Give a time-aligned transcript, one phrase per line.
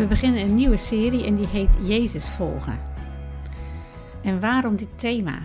[0.00, 2.80] We beginnen een nieuwe serie en die heet Jezus volgen.
[4.22, 5.42] En waarom dit thema?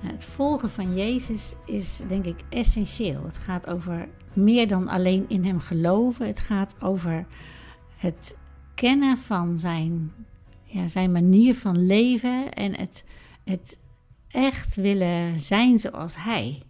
[0.00, 3.24] Het volgen van Jezus is denk ik essentieel.
[3.24, 6.26] Het gaat over meer dan alleen in Hem geloven.
[6.26, 7.26] Het gaat over
[7.96, 8.36] het
[8.74, 10.12] kennen van Zijn,
[10.64, 13.04] ja, zijn manier van leven en het,
[13.44, 13.78] het
[14.28, 16.62] echt willen zijn zoals Hij.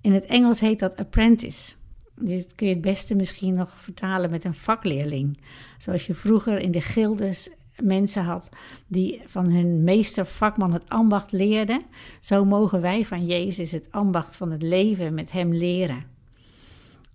[0.00, 1.78] In het Engels heet dat apprentice.
[2.20, 5.38] Dus kun je het beste misschien nog vertalen met een vakleerling.
[5.78, 7.50] Zoals je vroeger in de gildes
[7.82, 8.48] mensen had
[8.86, 11.82] die van hun meester vakman het ambacht leerden.
[12.20, 16.04] Zo mogen wij van Jezus het ambacht van het leven met hem leren.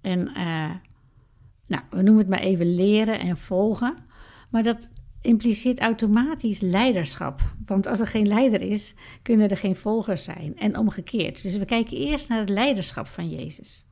[0.02, 0.72] En uh,
[1.68, 3.96] nou, we noemen het maar even leren en volgen.
[4.50, 7.42] Maar dat impliceert automatisch leiderschap.
[7.66, 10.58] Want als er geen leider is, kunnen er geen volgers zijn.
[10.58, 11.42] En omgekeerd.
[11.42, 13.85] Dus we kijken eerst naar het leiderschap van Jezus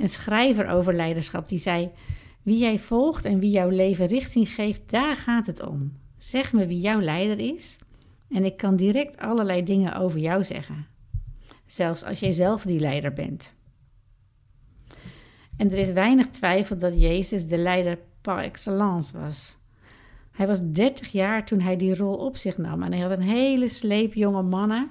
[0.00, 1.90] een schrijver over leiderschap die zei:
[2.42, 5.92] Wie jij volgt en wie jouw leven richting geeft, daar gaat het om.
[6.16, 7.78] Zeg me wie jouw leider is
[8.28, 10.86] en ik kan direct allerlei dingen over jou zeggen.
[11.66, 13.54] Zelfs als jij zelf die leider bent.
[15.56, 19.56] En er is weinig twijfel dat Jezus de leider par excellence was.
[20.30, 23.22] Hij was 30 jaar toen hij die rol op zich nam en hij had een
[23.22, 24.90] hele sleep jonge mannen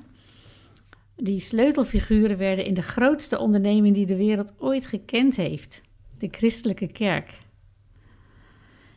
[1.17, 5.81] die sleutelfiguren werden in de grootste onderneming die de wereld ooit gekend heeft:
[6.17, 7.39] de christelijke kerk.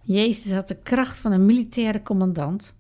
[0.03, 2.75] Jezus had de kracht van een militaire commandant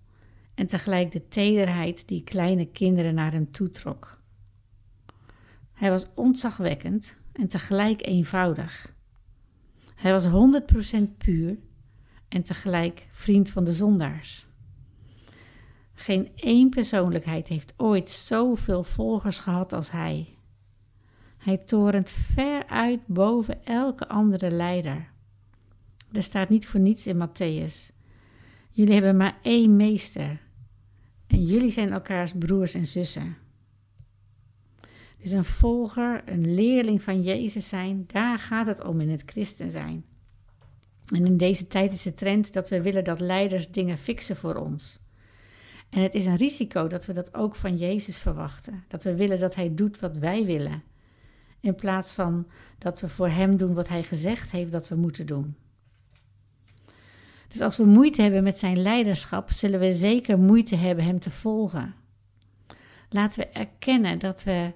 [0.54, 4.20] en tegelijk de tederheid die kleine kinderen naar hem toetrok.
[5.72, 8.94] Hij was ontzagwekkend en tegelijk eenvoudig.
[9.94, 11.58] Hij was 100% puur
[12.28, 14.49] en tegelijk vriend van de zondaars.
[16.00, 20.34] Geen één persoonlijkheid heeft ooit zoveel volgers gehad als hij.
[21.38, 25.10] Hij torent ver uit boven elke andere leider.
[26.12, 27.94] Er staat niet voor niets in Matthäus.
[28.70, 30.40] Jullie hebben maar één meester.
[31.26, 33.36] En jullie zijn elkaars broers en zussen.
[35.18, 39.70] Dus een volger, een leerling van Jezus zijn, daar gaat het om in het christen
[39.70, 40.04] zijn.
[41.14, 44.54] En in deze tijd is de trend dat we willen dat leiders dingen fixen voor
[44.54, 45.00] ons.
[45.90, 48.84] En het is een risico dat we dat ook van Jezus verwachten.
[48.88, 50.82] Dat we willen dat Hij doet wat wij willen.
[51.60, 52.46] In plaats van
[52.78, 55.56] dat we voor Hem doen wat Hij gezegd heeft dat we moeten doen.
[57.48, 61.30] Dus als we moeite hebben met Zijn leiderschap, zullen we zeker moeite hebben Hem te
[61.30, 61.94] volgen.
[63.08, 64.72] Laten we erkennen dat we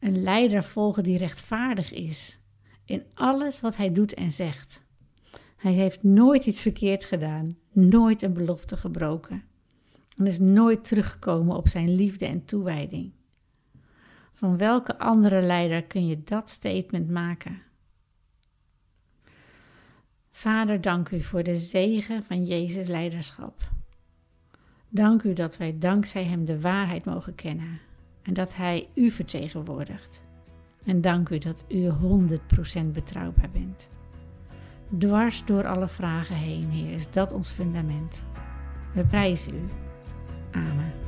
[0.00, 2.38] een leider volgen die rechtvaardig is
[2.84, 4.82] in alles wat Hij doet en zegt.
[5.56, 9.42] Hij heeft nooit iets verkeerd gedaan, nooit een belofte gebroken
[10.16, 13.12] en is nooit teruggekomen op zijn liefde en toewijding.
[14.32, 17.62] Van welke andere leider kun je dat statement maken?
[20.30, 23.70] Vader, dank u voor de zegen van Jezus' leiderschap.
[24.88, 27.80] Dank u dat wij dankzij Hem de waarheid mogen kennen
[28.22, 30.20] en dat Hij u vertegenwoordigt.
[30.84, 33.90] En dank u dat u 100% betrouwbaar bent.
[34.98, 38.24] Dwars door alle vragen heen, Heer, is dat ons fundament.
[38.94, 39.85] We prijzen u.
[40.56, 41.05] Amen.